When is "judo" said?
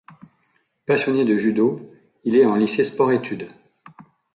1.37-1.93